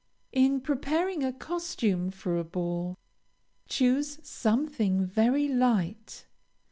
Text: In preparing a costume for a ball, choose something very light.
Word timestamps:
In 0.33 0.61
preparing 0.61 1.23
a 1.23 1.31
costume 1.31 2.09
for 2.09 2.35
a 2.35 2.43
ball, 2.43 2.97
choose 3.67 4.17
something 4.23 5.05
very 5.05 5.47
light. 5.47 6.25